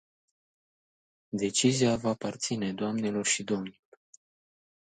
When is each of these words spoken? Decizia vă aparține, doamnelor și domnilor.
Decizia 1.31 1.95
vă 1.95 2.07
aparține, 2.09 2.73
doamnelor 2.73 3.25
și 3.25 3.43
domnilor. 3.43 3.93